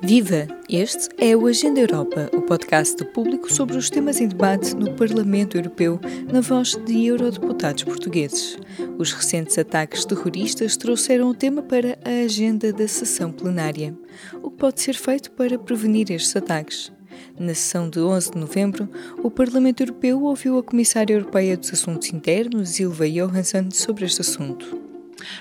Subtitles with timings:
[0.00, 0.46] Viva!
[0.68, 4.94] Este é o Agenda Europa, o podcast do público sobre os temas em debate no
[4.94, 6.00] Parlamento Europeu,
[6.32, 8.56] na voz de eurodeputados portugueses.
[8.96, 13.92] Os recentes ataques terroristas trouxeram o tema para a agenda da sessão plenária.
[14.40, 16.92] O que pode ser feito para prevenir estes ataques?
[17.36, 18.88] Na sessão de 11 de novembro,
[19.22, 24.80] o Parlamento Europeu ouviu a Comissária Europeia dos Assuntos Internos, Ilva Johansson, sobre este assunto.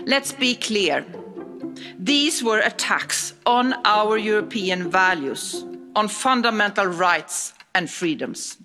[0.05, 1.05] Let's be clear.
[1.99, 5.65] These were attacks on our European values,
[5.95, 8.57] on fundamental rights and freedoms.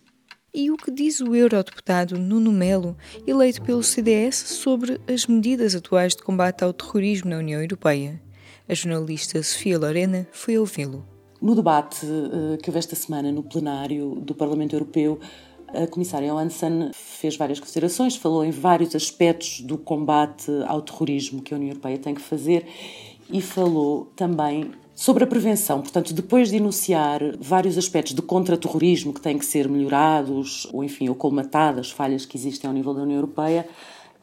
[0.55, 2.95] E o que diz o eurodeputado Nuno Melo,
[3.27, 8.21] eleito pelo CDS, sobre as medidas atuais de combate ao terrorismo na União Europeia?
[8.69, 11.07] A jornalista Sofia Lorena foi ouvi-lo.
[11.41, 15.19] No debate uh, que houve esta semana no plenário do Parlamento Europeu,
[15.75, 21.55] a comissária Johansson fez várias considerações, falou em vários aspectos do combate ao terrorismo que
[21.55, 22.67] a União Europeia tem que fazer
[23.31, 25.81] e falou também sobre a prevenção.
[25.81, 31.09] Portanto, depois de enunciar vários aspectos de contra-terrorismo que têm que ser melhorados, ou enfim,
[31.09, 33.67] ou colmatadas, falhas que existem ao nível da União Europeia,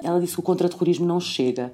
[0.02, 1.74] ela disse que o contra-terrorismo não chega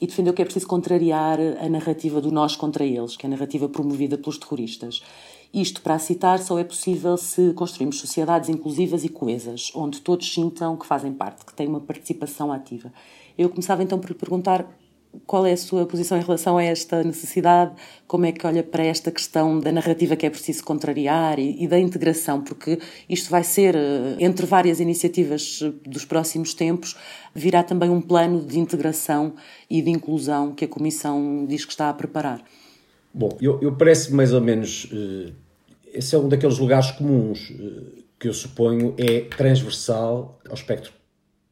[0.00, 3.30] e defendeu que é preciso contrariar a narrativa do nós contra eles, que é a
[3.30, 5.02] narrativa promovida pelos terroristas.
[5.52, 10.76] Isto, para citar, só é possível se construirmos sociedades inclusivas e coesas, onde todos sintam
[10.76, 12.92] que fazem parte, que têm uma participação ativa.
[13.36, 14.68] Eu começava então por lhe perguntar
[15.26, 17.72] qual é a sua posição em relação a esta necessidade,
[18.06, 21.66] como é que olha para esta questão da narrativa que é preciso contrariar e, e
[21.66, 26.96] da integração, porque isto vai ser, eh, entre várias iniciativas dos próximos tempos,
[27.34, 29.34] virá também um plano de integração
[29.68, 32.44] e de inclusão que a Comissão diz que está a preparar.
[33.18, 34.84] Bom, eu, eu parece mais ou menos.
[34.84, 35.34] Uh,
[35.92, 40.92] esse é um daqueles lugares comuns uh, que eu suponho é transversal ao espectro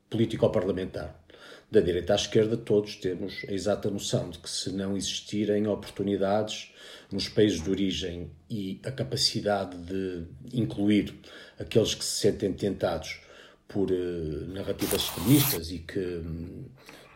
[0.08, 1.20] político-parlamentar.
[1.68, 6.72] Da direita à esquerda, todos temos a exata noção de que, se não existirem oportunidades
[7.10, 10.22] nos países de origem e a capacidade de
[10.54, 11.18] incluir
[11.58, 13.18] aqueles que se sentem tentados
[13.66, 16.66] por uh, narrativas feministas e que, hum,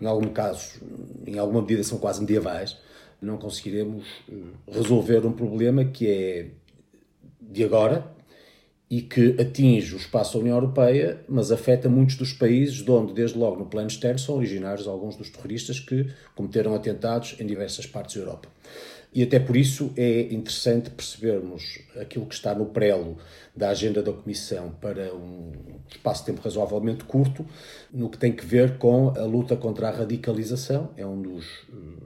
[0.00, 0.80] em algum caso,
[1.24, 2.76] em alguma medida, são quase medievais,
[3.20, 4.34] não conseguiremos eh,
[4.70, 6.46] resolver um problema que é
[7.40, 8.10] de agora
[8.90, 13.12] e que atinge o espaço da União Europeia, mas afeta muitos dos países de onde,
[13.12, 17.86] desde logo no plano externo, são originários alguns dos terroristas que cometeram atentados em diversas
[17.86, 18.48] partes da Europa.
[19.12, 23.16] E até por isso é interessante percebermos aquilo que está no prelo
[23.56, 25.52] da agenda da Comissão para um
[25.88, 27.44] espaço de tempo razoavelmente curto,
[27.92, 30.90] no que tem que ver com a luta contra a radicalização.
[30.96, 32.04] É um dos eh,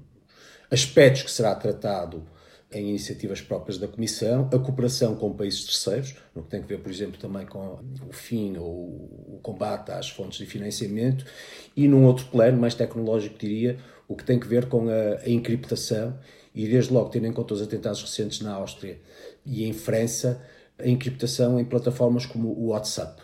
[0.75, 2.27] aspectos que será tratado
[2.73, 6.81] em iniciativas próprias da Comissão, a cooperação com países terceiros, no que tem a ver,
[6.81, 8.67] por exemplo, também com o fim ou
[9.37, 11.25] o combate às fontes de financiamento,
[11.77, 15.31] e num outro plano, mais tecnológico, diria, o que tem a ver com a, a
[15.31, 16.19] encriptação,
[16.55, 19.01] e desde logo, tendo em conta os atentados recentes na Áustria
[19.47, 20.45] e em França,
[20.79, 23.23] a encriptação em plataformas como o WhatsApp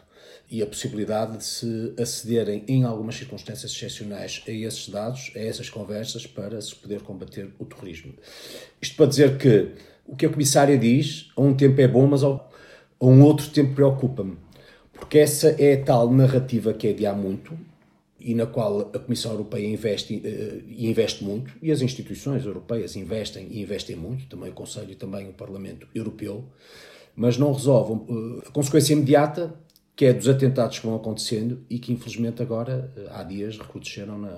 [0.50, 5.70] e a possibilidade de se acederem, em algumas circunstâncias excepcionais, a esses dados, a essas
[5.70, 8.14] conversas, para se poder combater o terrorismo.
[8.82, 9.72] Isto para dizer que
[10.04, 12.40] o que a comissária diz, a um tempo é bom, mas a
[13.00, 14.36] um outro tempo preocupa-me.
[14.92, 17.56] Porque essa é a tal narrativa que é de há muito
[18.18, 22.94] e na qual a Comissão Europeia investe eh, e investe muito, e as instituições europeias
[22.94, 26.44] investem e investem muito, também o Conselho e também o Parlamento Europeu,
[27.16, 28.02] mas não resolvem.
[28.08, 29.54] Eh, a consequência imediata
[30.00, 34.16] que é dos atentados que vão acontecendo e que infelizmente agora, eh, há dias, recrudesceram
[34.16, 34.34] na,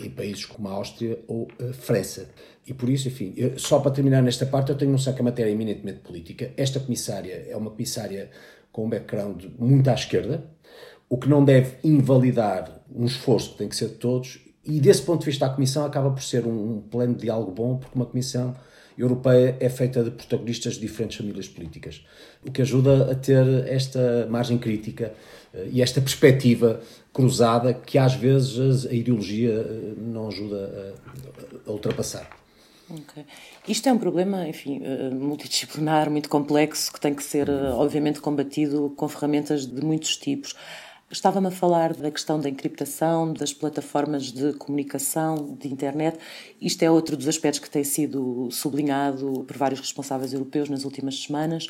[0.00, 2.30] em países como a Áustria ou a França.
[2.64, 5.50] E por isso, enfim, só para terminar nesta parte, eu tenho noção que a matéria
[5.50, 6.52] é eminentemente política.
[6.56, 8.30] Esta comissária é uma comissária
[8.70, 10.44] com um background muito à esquerda,
[11.08, 14.38] o que não deve invalidar um esforço que tem que ser de todos.
[14.64, 17.50] E desse ponto de vista, a Comissão acaba por ser um, um plano de diálogo
[17.50, 18.54] bom, porque uma Comissão
[19.00, 22.04] europeia é feita de protagonistas de diferentes famílias políticas,
[22.46, 25.12] o que ajuda a ter esta margem crítica
[25.54, 26.80] eh, e esta perspectiva
[27.12, 30.94] cruzada que às vezes a ideologia eh, não ajuda
[31.66, 32.28] a, ultrapassar.
[32.90, 33.24] Okay.
[33.68, 38.92] Isto é um problema, enfim, eh, multidisciplinar, muito complexo, que tem que ser, obviamente, combatido
[38.96, 40.56] com ferramentas de muitos tipos.
[41.10, 46.16] Estava-me a falar da questão da encriptação, das plataformas de comunicação, de internet.
[46.60, 51.20] Isto é outro dos aspectos que tem sido sublinhado por vários responsáveis europeus nas últimas
[51.20, 51.66] semanas.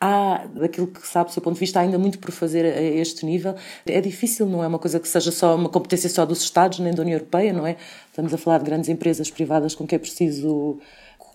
[0.00, 3.24] Há, daquilo que sabe, do seu ponto de vista, ainda muito por fazer a este
[3.24, 3.54] nível.
[3.86, 6.92] É difícil, não é uma coisa que seja só uma competência só dos Estados, nem
[6.92, 7.76] da União Europeia, não é?
[8.08, 10.80] Estamos a falar de grandes empresas privadas com que é preciso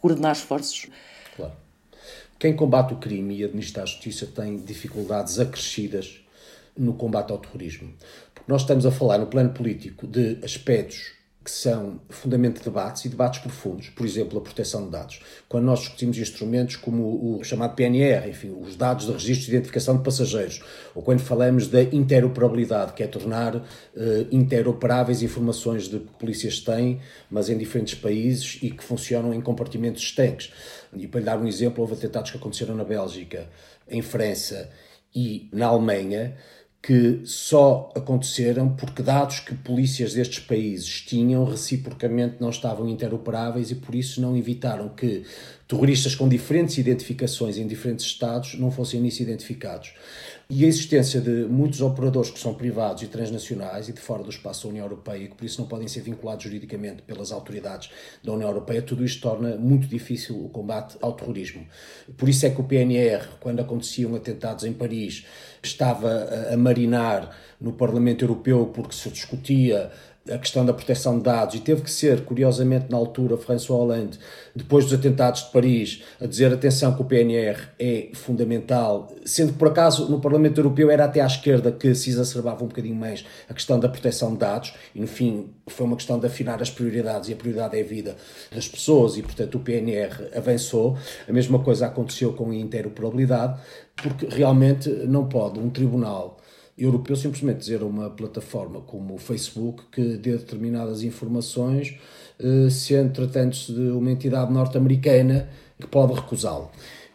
[0.01, 0.88] coordenar esforços.
[1.33, 1.53] Claro.
[2.38, 6.26] Quem combate o crime e administra a justiça tem dificuldades acrescidas
[6.77, 7.94] no combate ao terrorismo.
[8.33, 13.06] Porque nós estamos a falar no plano político de aspectos que são fundamento de debates
[13.06, 15.21] e debates profundos, por exemplo, a proteção de dados.
[15.47, 19.95] Quando nós discutimos instrumentos como o chamado PNR, enfim, os dados de registro de identificação
[19.95, 20.62] de passageiros,
[20.94, 23.63] ou quando falamos da interoperabilidade, que é tornar uh,
[24.30, 27.00] interoperáveis informações de que polícias têm,
[27.31, 30.51] mas em diferentes países e que funcionam em compartimentos distantes.
[30.94, 33.47] E para lhe dar um exemplo, houve atentados que aconteceram na Bélgica,
[33.89, 34.69] em França
[35.15, 36.35] e na Alemanha,
[36.87, 43.75] que só aconteceram porque dados que polícias destes países tinham reciprocamente não estavam interoperáveis e
[43.75, 45.25] por isso não evitaram que
[45.67, 49.93] terroristas com diferentes identificações em diferentes estados não fossem nisso identificados.
[50.49, 54.29] E a existência de muitos operadores que são privados e transnacionais e de fora do
[54.29, 57.89] espaço da União Europeia e que por isso não podem ser vinculados juridicamente pelas autoridades
[58.23, 61.67] da União Europeia, tudo isto torna muito difícil o combate ao terrorismo.
[62.15, 65.25] Por isso é que o PNR, quando aconteciam atentados em Paris,
[65.61, 69.91] estava a marinar no Parlamento Europeu porque se discutia
[70.31, 74.19] a questão da proteção de dados e teve que ser, curiosamente, na altura, François Hollande,
[74.56, 79.59] depois dos atentados de Paris, a dizer atenção que o PNR é fundamental, sendo que
[79.59, 83.25] por acaso no Parlamento Europeu era até à esquerda que se exacerbava um bocadinho mais
[83.50, 86.69] a questão da proteção de dados e no fim foi uma questão de afinar as
[86.69, 88.15] prioridades e a prioridade é a vida
[88.53, 90.97] das pessoas e portanto o PNR avançou.
[91.27, 93.59] A mesma coisa aconteceu com a interoperabilidade
[93.95, 96.36] porque realmente não pode um tribunal
[96.77, 101.95] europeu simplesmente dizer a uma plataforma como o Facebook que dê determinadas informações,
[102.39, 106.69] eh, sendo tratando-se de uma entidade norte-americana que pode recusá-lo.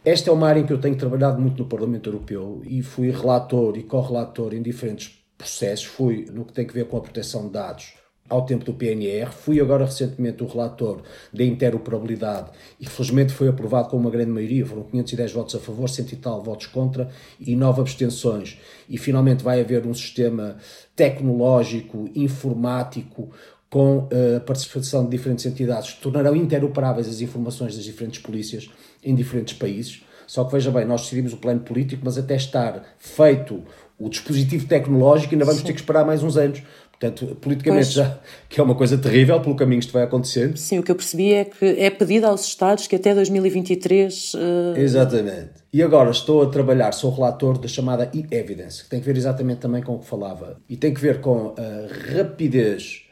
[0.04, 3.10] Esta é uma área em que eu tenho trabalhado muito no Parlamento Europeu e fui
[3.10, 5.84] relator e correlator em diferentes processos.
[5.84, 8.01] Fui no que tem a ver com a proteção de dados
[8.32, 9.30] ao tempo do PNR.
[9.30, 12.50] Fui agora recentemente o relator da interoperabilidade
[12.80, 16.16] e felizmente foi aprovado com uma grande maioria, foram 510 votos a favor, 100 e
[16.16, 18.58] tal votos contra e 9 abstenções.
[18.88, 20.56] E finalmente vai haver um sistema
[20.96, 23.30] tecnológico, informático,
[23.68, 28.70] com eh, a participação de diferentes entidades que tornarão interoperáveis as informações das diferentes polícias
[29.02, 30.02] em diferentes países.
[30.26, 33.62] Só que veja bem, nós decidimos o plano político, mas até estar feito
[33.98, 35.66] o dispositivo tecnológico ainda vamos Sim.
[35.66, 36.62] ter que esperar mais uns anos.
[37.02, 37.94] Portanto, politicamente pois.
[37.94, 40.56] já, que é uma coisa terrível pelo caminho que isto vai acontecendo.
[40.56, 44.34] Sim, o que eu percebi é que é pedido aos Estados que até 2023...
[44.34, 44.38] Uh...
[44.76, 45.50] Exatamente.
[45.72, 49.58] E agora estou a trabalhar, sou relator da chamada e-evidence, que tem que ver exatamente
[49.58, 50.60] também com o que falava.
[50.68, 53.02] E tem que ver com a rapidez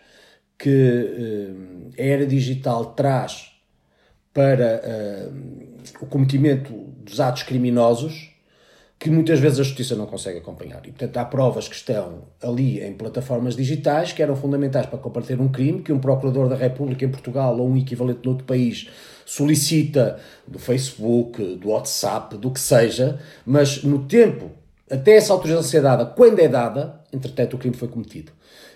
[0.56, 3.50] que uh, a era digital traz
[4.32, 6.72] para uh, o cometimento
[7.02, 8.29] dos atos criminosos
[9.00, 10.82] que muitas vezes a justiça não consegue acompanhar.
[10.84, 15.40] E, portanto, há provas que estão ali em plataformas digitais que eram fundamentais para combater
[15.40, 18.90] um crime que um procurador da República em Portugal ou um equivalente noutro país
[19.24, 24.50] solicita do Facebook, do WhatsApp, do que seja, mas no tempo,
[24.90, 28.32] até essa autorização ser dada, quando é dada, entretanto o crime foi cometido.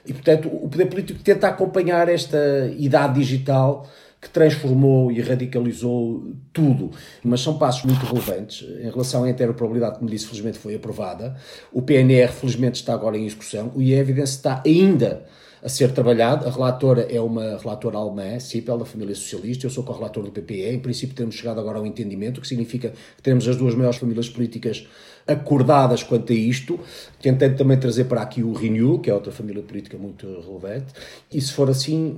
[0.06, 2.38] E, portanto, o poder político tenta acompanhar esta
[2.78, 3.86] idade digital
[4.24, 6.90] que transformou e radicalizou tudo.
[7.22, 11.36] Mas são passos muito relevantes em relação à interoperabilidade, como disse, felizmente foi aprovada.
[11.70, 13.70] O PNR, felizmente, está agora em execução.
[13.74, 15.26] O e-evidence está ainda
[15.64, 16.46] a ser trabalhado.
[16.46, 19.64] A relatora é uma relatora alemã, CIPEL, da família socialista.
[19.64, 20.74] Eu sou co-relator do PPE.
[20.74, 23.98] Em princípio, temos chegado agora ao entendimento, o que significa que temos as duas maiores
[23.98, 24.86] famílias políticas
[25.26, 26.78] acordadas quanto a isto,
[27.22, 30.92] tentando também trazer para aqui o Renew, que é outra família política muito relevante,
[31.32, 32.14] e se for assim,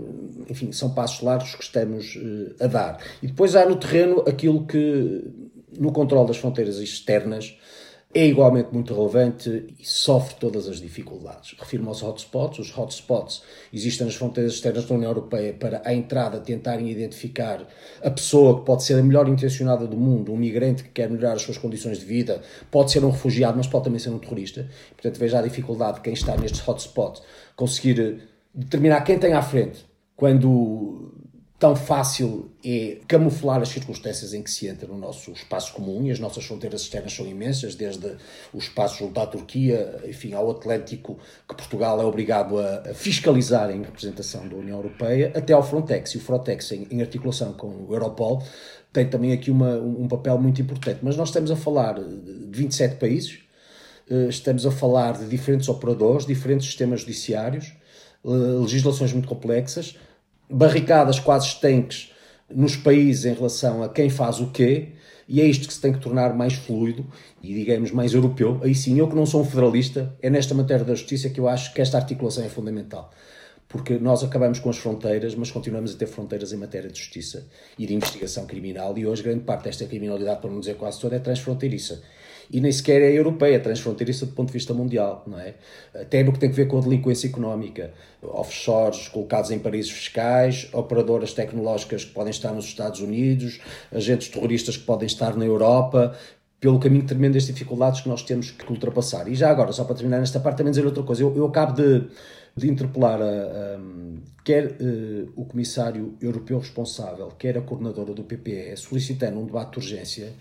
[0.50, 2.99] enfim, são passos largos que estamos uh, a dar.
[3.22, 5.23] E depois há no terreno aquilo que,
[5.78, 7.56] no controle das fronteiras externas,
[8.14, 11.54] é igualmente muito relevante e sofre todas as dificuldades.
[11.58, 12.58] Refiro-me aos hotspots.
[12.58, 17.66] Os hotspots existem nas fronteiras externas da União Europeia para a entrada tentarem identificar
[18.02, 21.34] a pessoa que pode ser a melhor intencionada do mundo, um migrante que quer melhorar
[21.34, 24.66] as suas condições de vida, pode ser um refugiado, mas pode também ser um terrorista.
[24.94, 27.22] Portanto, veja a dificuldade de quem está nestes hotspots
[27.54, 28.22] conseguir
[28.54, 29.84] determinar quem tem à frente
[30.16, 31.12] quando
[31.58, 36.10] tão fácil é camuflar as circunstâncias em que se entra no nosso espaço comum e
[36.10, 38.16] as nossas fronteiras externas são imensas, desde
[38.52, 44.46] o espaço à Turquia, enfim, ao Atlântico, que Portugal é obrigado a, fiscalizar em representação
[44.46, 46.10] da União Europeia, até ao Frontex.
[46.14, 48.42] E o Frontex, em, em articulação com o Europol,
[48.92, 51.00] tem também aqui uma, um papel muito importante.
[51.02, 53.38] Mas nós estamos a falar de 27 países,
[54.10, 57.72] eh, estamos a falar de diferentes operadores, diferentes sistemas judiciários,
[58.25, 58.28] eh,
[58.60, 59.96] legislações muito complexas,
[60.49, 62.12] barricadas quase estanques
[62.49, 64.93] nos países em relação a quem faz o quê,
[65.29, 67.05] e é isto que se tem que tornar mais fluido
[67.43, 68.61] e, digamos, mais europeu.
[68.62, 71.49] Aí sim, eu que não sou um federalista, é nesta matéria da justiça que eu
[71.49, 73.11] acho que esta articulação é fundamental.
[73.69, 77.49] Porque nós acabamos com as fronteiras, mas continuamos a ter fronteiras em matéria de justiça
[77.76, 81.17] e de investigação criminal, e hoje grande parte desta criminalidade, para não dizer quase toda,
[81.17, 82.00] é transfronteiriça.
[82.50, 85.55] E nem sequer é europeia, transfronteiriça do ponto de vista mundial, não é?
[85.95, 90.69] Até no que tem a ver com a delinquência económica, offshores colocados em paraísos fiscais,
[90.73, 93.61] operadoras tecnológicas que podem estar nos Estados Unidos,
[93.93, 96.17] agentes terroristas que podem estar na Europa,
[96.61, 99.29] pelo caminho tremendo das dificuldades que nós temos que ultrapassar.
[99.29, 101.23] E já agora, só para terminar nesta parte, também dizer outra coisa.
[101.23, 102.05] Eu, eu acabo de,
[102.57, 103.79] de interpelar a, a,
[104.45, 109.79] quer uh, o comissário europeu responsável, quer a coordenadora do PPE, solicitando um debate de
[109.79, 110.33] urgência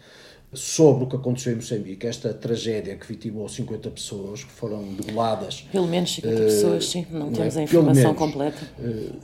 [0.55, 5.67] sobre o que aconteceu em Moçambique, esta tragédia que vitimou 50 pessoas, que foram degoladas.
[5.71, 7.59] Pelo menos 50 uh, pessoas, sim, não, não temos é?
[7.59, 8.69] a informação menos, completa.
[8.79, 9.15] Uh,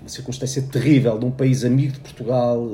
[0.00, 2.66] uma circunstância terrível de um país amigo de Portugal,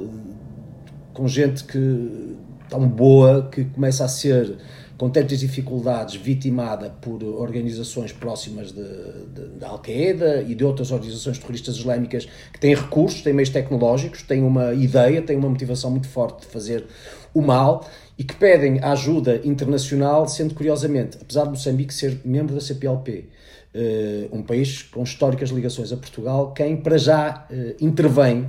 [1.12, 2.36] com gente que
[2.68, 4.58] tão boa que começa a ser
[4.98, 12.26] com tantas dificuldades, vitimada por organizações próximas da Al-Qaeda e de outras organizações terroristas islâmicas
[12.52, 16.46] que têm recursos, têm meios tecnológicos, têm uma ideia, têm uma motivação muito forte de
[16.46, 16.86] fazer
[17.36, 17.86] o mal
[18.18, 23.26] e que pedem ajuda internacional, sendo curiosamente, apesar de Moçambique ser membro da CPLP,
[23.74, 28.48] eh, um país com históricas ligações a Portugal, quem para já eh, intervém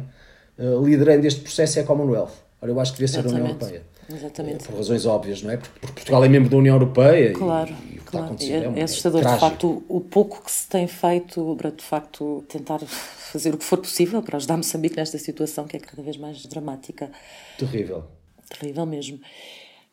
[0.58, 2.32] eh, liderando este processo é a Commonwealth.
[2.62, 3.42] Ora, eu acho que devia ser Exatamente.
[3.42, 3.84] a União Europeia.
[4.10, 4.64] Exatamente.
[4.64, 5.58] Por razões óbvias, não é?
[5.58, 8.36] Porque, Portugal é membro da União Europeia claro, e, e o que claro.
[8.36, 11.84] está é, é, é assustador, de facto, o, pouco que se tem feito para, de
[11.84, 16.02] facto, tentar fazer o que for possível para ajudar Moçambique nesta situação que é cada
[16.02, 17.12] vez mais dramática.
[17.58, 18.06] Terrível.
[18.50, 19.20] Terrível mesmo.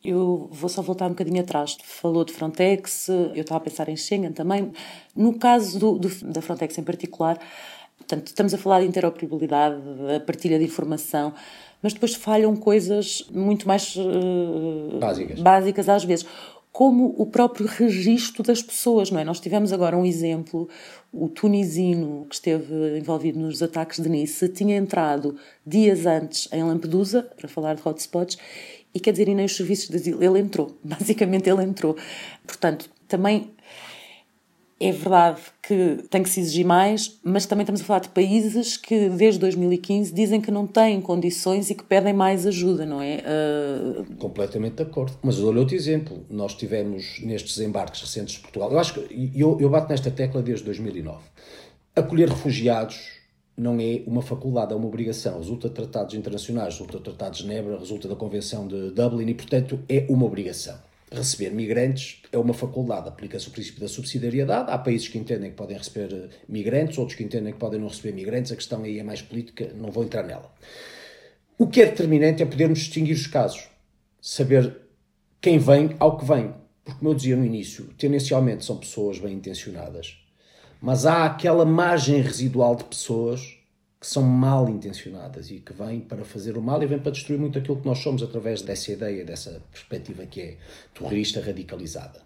[0.04, 1.76] Eu vou só voltar um bocadinho atrás.
[1.82, 4.70] Falou de Frontex, eu estava a pensar em Schengen também.
[5.16, 7.38] No caso do, do, da Frontex em particular,
[7.96, 11.32] portanto, estamos a falar de interoperabilidade, da partilha de informação
[11.84, 15.38] mas depois falham coisas muito mais uh, básicas.
[15.38, 16.26] básicas às vezes
[16.72, 19.24] como o próprio registro das pessoas, não é?
[19.24, 20.66] Nós tivemos agora um exemplo,
[21.14, 27.22] o tunisino que esteve envolvido nos ataques de Nice tinha entrado dias antes em Lampedusa
[27.22, 28.36] para falar de hotspots
[28.92, 31.96] e quer dizer, e nem os serviços de asilo, ele entrou, basicamente ele entrou.
[32.46, 33.52] Portanto, também
[34.80, 38.76] é verdade que tem que se exigir mais, mas também estamos a falar de países
[38.76, 43.22] que desde 2015 dizem que não têm condições e que pedem mais ajuda, não é?
[43.22, 44.16] Uh...
[44.16, 45.16] Completamente de acordo.
[45.22, 46.26] Mas olha outro exemplo.
[46.28, 48.70] Nós tivemos nestes embarques recentes de Portugal.
[48.72, 51.18] Eu acho que eu, eu bato nesta tecla desde 2009.
[51.94, 53.12] Acolher refugiados
[53.56, 55.38] não é uma faculdade, é uma obrigação.
[55.38, 59.34] Resulta de tratados internacionais, resulta de tratados de Genebra, resulta da Convenção de Dublin e,
[59.34, 60.76] portanto, é uma obrigação
[61.14, 64.70] receber migrantes é uma faculdade, aplica-se o princípio da subsidiariedade.
[64.70, 67.88] Há países que entendem que podem receber eh, migrantes, outros que entendem que podem não
[67.88, 68.52] receber migrantes.
[68.52, 70.52] A questão aí é mais política, não vou entrar nela.
[71.56, 73.68] O que é determinante é podermos distinguir os casos,
[74.20, 74.76] saber
[75.40, 76.52] quem vem ao que vem.
[76.84, 80.18] Porque, como eu dizia no início, tendencialmente são pessoas bem intencionadas,
[80.80, 83.53] mas há aquela margem residual de pessoas
[84.04, 87.38] que são mal intencionadas e que vêm para fazer o mal e vêm para destruir
[87.38, 90.56] muito aquilo que nós somos através dessa ideia, dessa perspectiva que é
[90.92, 92.20] terrorista radicalizada.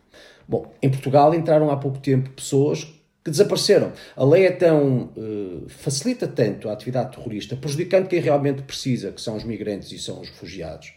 [0.48, 2.82] Bom, em Portugal entraram há pouco tempo pessoas
[3.22, 3.92] que desapareceram.
[4.16, 5.12] A lei é tão.
[5.16, 10.00] Uh, facilita tanto a atividade terrorista, prejudicando quem realmente precisa, que são os migrantes e
[10.00, 10.92] são os refugiados,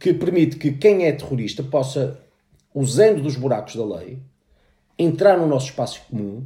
[0.00, 2.20] que permite que quem é terrorista possa,
[2.74, 4.18] usando dos buracos da lei,
[4.98, 6.44] entrar no nosso espaço comum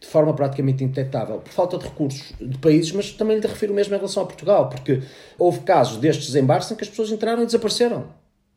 [0.00, 3.94] de forma praticamente indetectável, por falta de recursos de países, mas também lhe refiro mesmo
[3.94, 5.02] em relação a Portugal, porque
[5.38, 8.06] houve casos destes desembarques em que as pessoas entraram e desapareceram.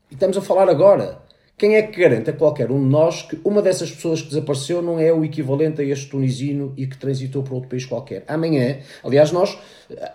[0.10, 1.22] E estamos a falar agora.
[1.56, 4.82] Quem é que garante a qualquer um de nós que uma dessas pessoas que desapareceu
[4.82, 8.24] não é o equivalente a este tunisino e que transitou para outro país qualquer?
[8.28, 9.56] Amanhã, aliás, nós,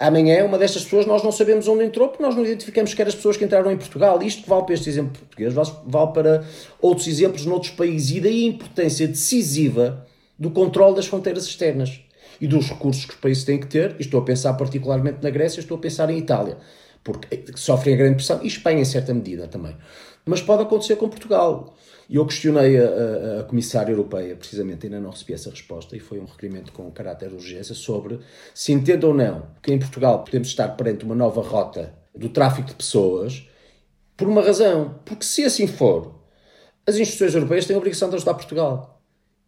[0.00, 3.14] amanhã, uma destas pessoas nós não sabemos onde entrou porque nós não identificamos sequer as
[3.14, 4.20] pessoas que entraram em Portugal.
[4.20, 6.44] Isto que vale para este exemplo português, vale para
[6.82, 8.16] outros exemplos noutros países.
[8.16, 10.04] E daí a importância decisiva
[10.38, 12.00] do controle das fronteiras externas
[12.40, 13.96] e dos recursos que os países têm que ter.
[13.98, 16.58] E estou a pensar particularmente na Grécia, estou a pensar em Itália,
[17.02, 19.76] porque sofrem a grande pressão, e Espanha em certa medida também.
[20.24, 21.74] Mas pode acontecer com Portugal.
[22.08, 26.00] E eu questionei a, a, a, Comissária Europeia, precisamente, ainda não recebi essa resposta, e
[26.00, 28.20] foi um requerimento com caráter de urgência, sobre
[28.54, 32.68] se entende ou não que em Portugal podemos estar perante uma nova rota do tráfico
[32.68, 33.46] de pessoas,
[34.16, 35.00] por uma razão.
[35.04, 36.14] Porque se assim for,
[36.86, 38.97] as instituições europeias têm a obrigação de ajudar Portugal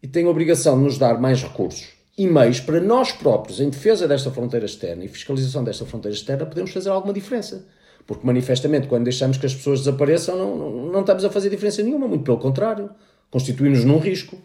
[0.01, 3.69] e tem a obrigação de nos dar mais recursos e meios para nós próprios, em
[3.69, 7.65] defesa desta fronteira externa e fiscalização desta fronteira externa, podermos fazer alguma diferença.
[8.05, 11.81] Porque, manifestamente, quando deixamos que as pessoas desapareçam, não, não, não estamos a fazer diferença
[11.81, 12.89] nenhuma, muito pelo contrário,
[13.29, 14.37] constituímos num risco.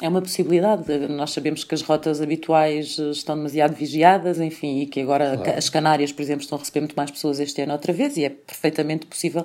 [0.00, 0.84] É uma possibilidade.
[1.08, 5.58] Nós sabemos que as rotas habituais estão demasiado vigiadas, enfim, e que agora claro.
[5.58, 8.24] as Canárias, por exemplo, estão a receber muito mais pessoas este ano outra vez, e
[8.24, 9.44] é perfeitamente possível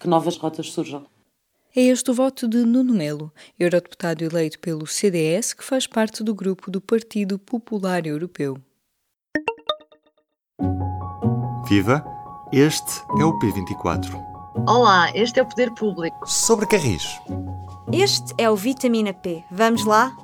[0.00, 1.06] que novas rotas surjam.
[1.74, 6.34] É este o voto de Nuno Melo, eurodeputado eleito pelo CDS, que faz parte do
[6.34, 8.58] grupo do Partido Popular Europeu.
[11.66, 12.04] Viva!
[12.52, 14.22] Este é o P24.
[14.68, 16.28] Olá, este é o Poder Público.
[16.28, 17.18] Sobre Carris.
[17.90, 19.42] Este é o Vitamina P.
[19.50, 20.14] Vamos lá?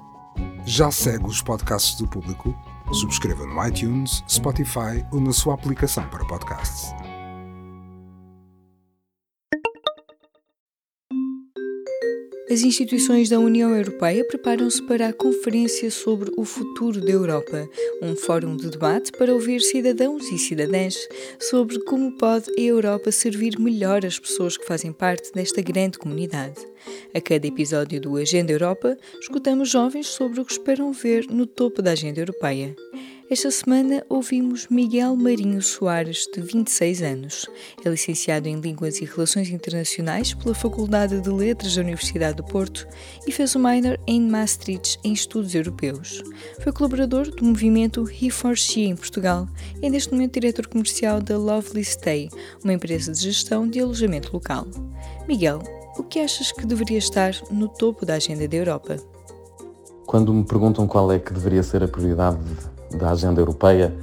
[0.66, 2.54] Já segue os podcasts do Público?
[2.92, 6.92] Subscreva no iTunes, Spotify ou na sua aplicação para podcasts.
[12.50, 17.68] As instituições da União Europeia preparam-se para a Conferência sobre o Futuro da Europa,
[18.00, 20.96] um fórum de debate para ouvir cidadãos e cidadãs
[21.38, 26.56] sobre como pode a Europa servir melhor as pessoas que fazem parte desta grande comunidade.
[27.12, 31.82] A cada episódio do Agenda Europa, escutamos jovens sobre o que esperam ver no topo
[31.82, 32.74] da agenda europeia.
[33.30, 37.46] Esta semana ouvimos Miguel Marinho Soares, de 26 anos.
[37.84, 42.88] É licenciado em Línguas e Relações Internacionais pela Faculdade de Letras da Universidade do Porto
[43.26, 46.22] e fez o minor em Maastricht em Estudos Europeus.
[46.62, 49.46] Foi colaborador do movimento He4She em Portugal
[49.82, 52.30] e é neste momento diretor comercial da Lovely Stay,
[52.64, 54.66] uma empresa de gestão de alojamento local.
[55.28, 55.62] Miguel,
[55.98, 58.96] o que achas que deveria estar no topo da agenda da Europa?
[60.06, 62.38] Quando me perguntam qual é que deveria ser a prioridade
[62.96, 63.94] da agenda europeia,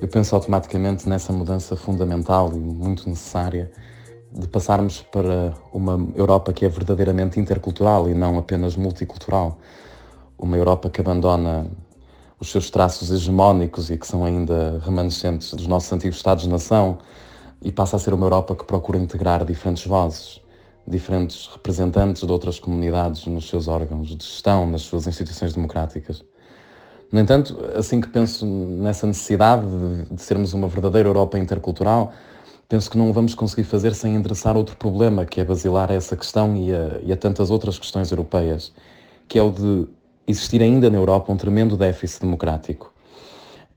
[0.00, 3.70] eu penso automaticamente nessa mudança fundamental e muito necessária
[4.32, 9.58] de passarmos para uma Europa que é verdadeiramente intercultural e não apenas multicultural.
[10.38, 11.66] Uma Europa que abandona
[12.38, 16.98] os seus traços hegemónicos e que são ainda remanescentes dos nossos antigos Estados-nação
[17.62, 20.42] e passa a ser uma Europa que procura integrar diferentes vozes,
[20.86, 26.22] diferentes representantes de outras comunidades nos seus órgãos de gestão, nas suas instituições democráticas.
[27.12, 32.12] No entanto, assim que penso nessa necessidade de, de sermos uma verdadeira Europa intercultural,
[32.68, 36.16] penso que não vamos conseguir fazer sem endereçar outro problema, que é basilar a essa
[36.16, 38.72] questão e a, e a tantas outras questões europeias,
[39.28, 39.86] que é o de
[40.26, 42.92] existir ainda na Europa um tremendo déficit democrático.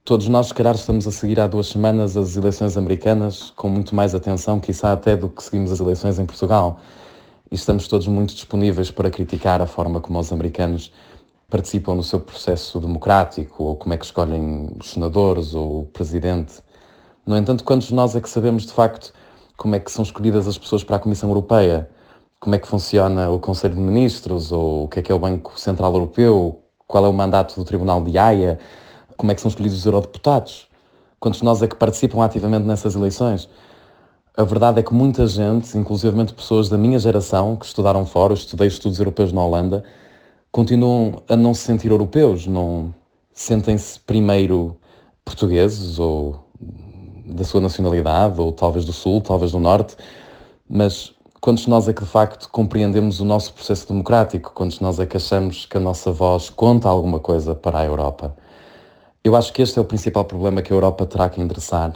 [0.03, 3.93] Todos nós, se calhar, estamos a seguir há duas semanas as eleições americanas com muito
[3.93, 6.79] mais atenção, quizá até do que seguimos as eleições em Portugal.
[7.51, 10.91] E estamos todos muito disponíveis para criticar a forma como os americanos
[11.49, 16.61] participam no seu processo democrático, ou como é que escolhem os senadores ou o presidente.
[17.25, 19.13] No entanto, quantos de nós é que sabemos de facto
[19.57, 21.89] como é que são escolhidas as pessoas para a Comissão Europeia?
[22.39, 25.19] Como é que funciona o Conselho de Ministros, ou o que é que é o
[25.19, 26.62] Banco Central Europeu?
[26.88, 28.57] Qual é o mandato do Tribunal de Haia?
[29.17, 30.69] Como é que são escolhidos os eurodeputados?
[31.19, 33.49] Quantos de nós é que participam ativamente nessas eleições?
[34.38, 38.38] A verdade é que muita gente, inclusive pessoas da minha geração, que estudaram fora, eu
[38.38, 39.83] estudei estudos europeus na Holanda,
[40.51, 42.93] continuam a não se sentir europeus, não
[43.33, 44.77] sentem-se primeiro
[45.23, 46.45] portugueses ou
[47.25, 49.95] da sua nacionalidade, ou talvez do sul, talvez do norte,
[50.67, 55.05] mas quantos nós é que de facto compreendemos o nosso processo democrático, quantos nós é
[55.05, 58.35] que achamos que a nossa voz conta alguma coisa para a Europa?
[59.23, 61.93] Eu acho que este é o principal problema que a Europa terá que endereçar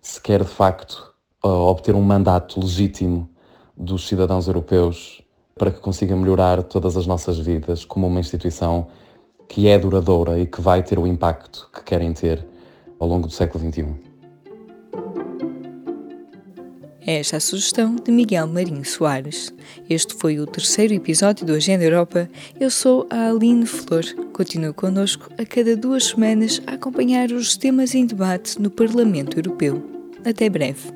[0.00, 3.28] se quer de facto obter um mandato legítimo
[3.76, 5.20] dos cidadãos europeus
[5.58, 8.88] para que consiga melhorar todas as nossas vidas como uma instituição
[9.48, 12.46] que é duradoura e que vai ter o impacto que querem ter
[13.00, 13.86] ao longo do século XXI.
[17.06, 19.54] É esta a sugestão de Miguel Marinho Soares.
[19.88, 22.28] Este foi o terceiro episódio do Agenda Europa.
[22.58, 24.04] Eu sou a Aline Flor.
[24.32, 29.82] Continue connosco a cada duas semanas a acompanhar os temas em debate no Parlamento Europeu.
[30.24, 30.95] Até breve.